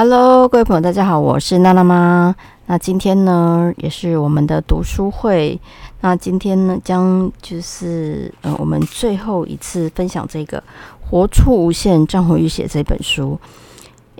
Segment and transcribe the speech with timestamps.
[0.00, 2.32] Hello，各位朋友，大家好，我是娜娜妈。
[2.66, 5.60] 那今天呢，也是我们的读书会。
[6.02, 10.58] 那今天呢，将就是呃，我们最后一次分享这个
[11.00, 13.36] 《活出无限》张宏宇写这本书。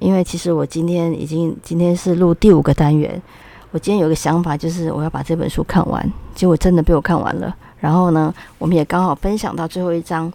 [0.00, 3.22] 因为其实我今天已经今天是录第五个单元，
[3.70, 6.12] 我今天有个想法，就是我要把这本书看完。
[6.34, 7.54] 结果真的被我看完了。
[7.78, 10.32] 然后呢，我们也刚好分享到最后一章。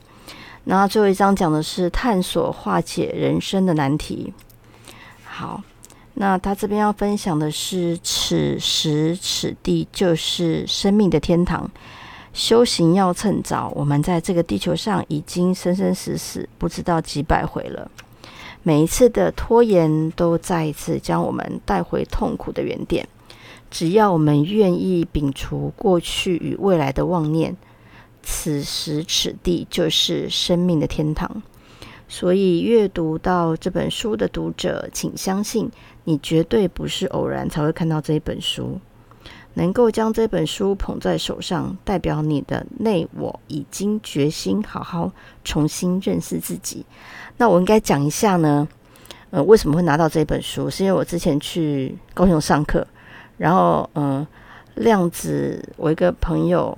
[0.63, 4.33] 那最后一章讲的是探索化解人生的难题。
[5.35, 5.63] 好，
[6.13, 11.67] 那他这边要分享的是：此时此地就是生命的天堂。
[12.33, 17.89] 修行要趁早，我们在这个地球上已经生生死死不知道几百回了。
[18.61, 23.07] 每一次的拖延，都再一次将我们带回痛苦的原点。
[23.71, 27.57] 只要我们愿意摒除过去与未来的妄念。
[28.21, 31.41] 此时此地就是生命的天堂，
[32.07, 35.69] 所以阅读到这本书的读者，请相信
[36.03, 38.79] 你绝对不是偶然才会看到这一本书。
[39.55, 45.11] 能够将这本书捧在手上，代表你的内我已经决心好好
[45.43, 46.85] 重新认识自己。
[47.37, 48.67] 那我应该讲一下呢？
[49.29, 50.69] 呃，为什么会拿到这本书？
[50.69, 52.85] 是因为我之前去高雄上课，
[53.37, 54.27] 然后呃，
[54.75, 56.77] 量子，我一个朋友。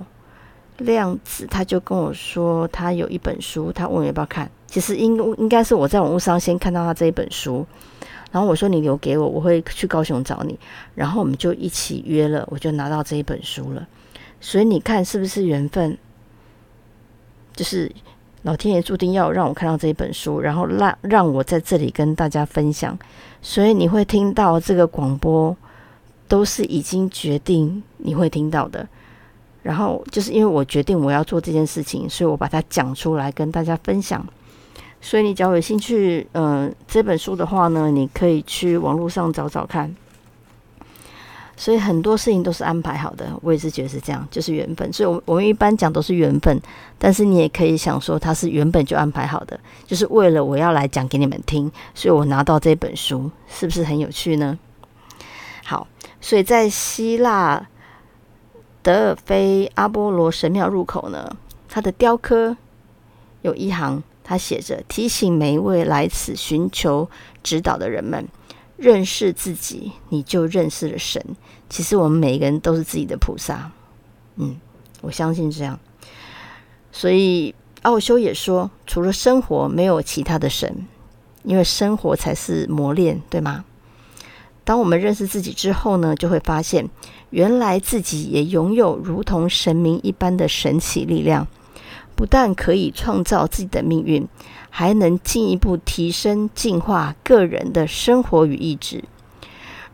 [0.78, 4.50] 量子他就跟我说，他有一本书，他问我要不要看。
[4.76, 7.64] 其实应应该是我在网络上先看到他这一本书，
[8.30, 10.58] 然后我说你留给我，我会去高雄找你。
[10.94, 13.88] 然后我们就一起约了，我就拿到这一本书了。
[14.38, 15.96] 所以你看是不是缘分？
[17.54, 17.90] 就是
[18.42, 22.98] 老天爷注定要让我看到这一本书，然后让让我在这里跟大家分享。
[23.40, 25.56] 所以你会听到这个广播，
[26.28, 28.86] 都是已经决定你会听到的。
[29.62, 34.22] 然后就是因为我决定我要做这件事情，所以我把它讲出来跟大家分享。
[35.06, 39.94] 所以你只要有兴趣，嗯，这本书的话呢，你可以去网络上找找看。
[41.56, 44.92] 所以很多事情都是安排好的，我也是觉得是这样，就是缘分。
[44.92, 46.60] 所以，我我们一般讲都是缘分，
[46.98, 49.56] 但是你也可以想说，它是原本就安排好的，
[49.86, 54.58] 就是为了我要来讲给你们听，所以我拿到这本书，是不是很有趣呢？
[55.64, 55.86] 好，
[56.20, 57.64] 所以在希腊。
[58.82, 61.28] 德尔菲阿波罗神庙入口呢，
[61.68, 62.56] 它的雕刻
[63.42, 67.08] 有一行，他写着提醒每一位来此寻求
[67.44, 68.26] 指导的人们，
[68.76, 71.24] 认识自己，你就认识了神。
[71.70, 73.70] 其实我们每一个人都是自己的菩萨，
[74.34, 74.56] 嗯，
[75.00, 75.78] 我相信这样。
[76.90, 80.88] 所以奥修也说，除了生活，没有其他的神，
[81.44, 83.64] 因为生活才是磨练，对吗？
[84.64, 86.90] 当我们认识自己之后呢，就会发现。
[87.30, 91.46] 原来自己也拥有如同神明一般的神奇力量，
[92.16, 94.26] 不但可以创造自己的命运，
[94.70, 99.04] 还能进一步提升、进化个人的生活与意志。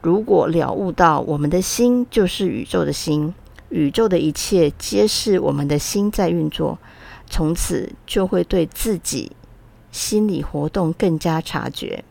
[0.00, 3.34] 如果了悟到我们的心就是宇宙的心，
[3.69, 6.78] 宇宙的一切皆是我们的心在运作，
[7.28, 9.32] 从此就会对自己
[9.91, 12.05] 心理活动更加察觉，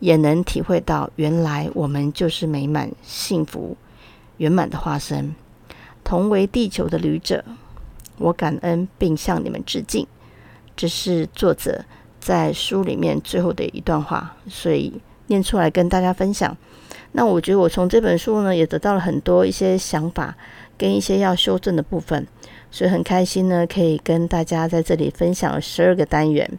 [0.00, 3.76] 也能体会到原来我们就是美满幸福。
[4.38, 5.34] 圆满的化身，
[6.02, 7.44] 同为地球的旅者，
[8.18, 10.06] 我感恩并向你们致敬。
[10.76, 11.84] 这是作者
[12.18, 14.92] 在书里面最后的一段话，所以
[15.28, 16.56] 念出来跟大家分享。
[17.12, 20.34] 那我觉得我从这本书呢，也得到了很多一些想法
[20.76, 22.26] 跟一些要修正的部分，
[22.70, 26.50] 所以很开心呢，可以跟大家在这里分享十二个单元。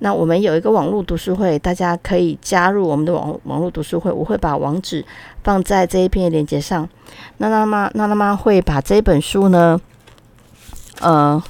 [0.00, 4.10] 那我们有一个网络读书会，大家可以加入我们的网网络读书会。
[4.10, 5.04] 我会把网址
[5.42, 6.88] 放在这一篇的链接上。
[7.38, 9.80] 那那妈那那妈会把这本书呢，
[11.00, 11.42] 呃，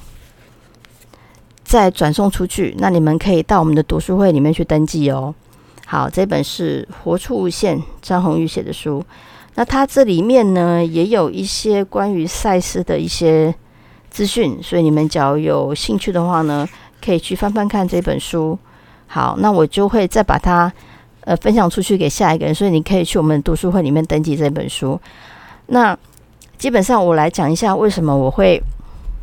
[1.63, 2.75] 再转送出去。
[2.79, 5.33] 那你们可以到我们的读书会里面去登记哦。
[5.85, 9.03] 好，这本是《活出无限》张宏宇写的书。
[9.55, 13.53] 那它这里面呢，也有一些关于赛事的一些
[14.09, 16.67] 资讯，所以你们只要有兴趣的话呢。
[17.01, 18.59] 可以去翻翻看这本书，
[19.07, 20.69] 好，那我就会再把它
[21.21, 24.99] 呃分享出去给下一个人，所以你可以去我们读书会里面登记这本书。
[25.67, 25.97] 那
[26.57, 28.61] 基本上我来讲一下为什么我会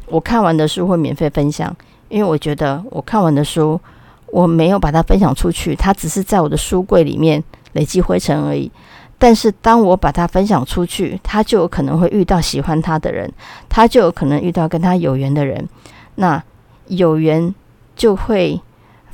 [0.07, 1.75] 我看完的书会免费分享，
[2.09, 3.81] 因为我觉得我看完的书
[4.27, 7.43] 我没有把它分享出去，它只是在我的书柜里面
[7.73, 8.71] 累积灰尘而已。
[9.19, 13.33] 但是当我把它分享出去，他就有可能会遇到喜欢他的人，
[13.69, 15.69] 他就有可能遇到跟他有缘的人，
[16.17, 16.43] 那
[16.89, 17.55] 有缘。
[17.97, 18.61] 就会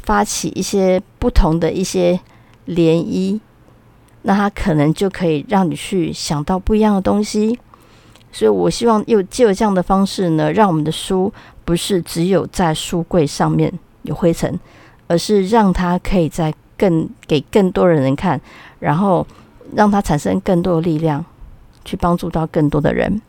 [0.03, 2.19] 发起一些不同的一些
[2.67, 3.39] 涟漪，
[4.23, 7.57] 那它可能就可以让你去想到不一样的东西。
[8.33, 11.33] 所以我希望又借这样的方式呢，让我们的书
[11.65, 14.59] 不是只有在书柜上面有灰尘，
[15.07, 18.41] 而是让它可以在更给更多的人看，
[18.81, 19.25] 然后
[19.75, 21.25] 让它产生更多的力量，
[21.85, 23.21] 去帮助到更多的人。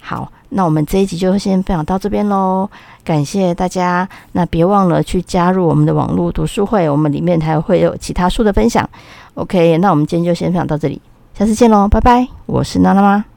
[0.00, 2.68] 好，那我们这一集就先分享到这边喽，
[3.04, 4.08] 感谢大家。
[4.32, 8.88] 那别忘了去加入我们的网络读书会，我们里面还会有其他书的分享。
[9.34, 11.00] OK，那我们今天就先分享到这里，
[11.38, 12.26] 下次见喽，拜拜。
[12.46, 13.31] 我是娜娜妈。